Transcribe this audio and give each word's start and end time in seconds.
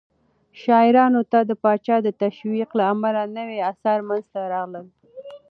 شاعرانو 0.61 1.21
ته 1.31 1.39
د 1.49 1.51
پاچا 1.63 1.97
د 2.05 2.09
تشويق 2.23 2.69
له 2.79 2.83
امله 2.93 3.21
نوي 3.37 3.57
آثار 3.71 3.99
منځته 4.07 4.39
راغلل. 4.53 4.87